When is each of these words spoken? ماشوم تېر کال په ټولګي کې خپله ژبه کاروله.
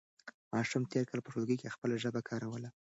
ماشوم 0.53 0.83
تېر 0.91 1.03
کال 1.09 1.19
په 1.23 1.29
ټولګي 1.33 1.55
کې 1.61 1.73
خپله 1.75 1.95
ژبه 2.03 2.21
کاروله. 2.29 2.69